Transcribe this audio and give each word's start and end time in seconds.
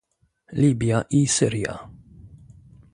Libia 0.61 1.03
i 1.09 1.21
Syria 1.35 1.77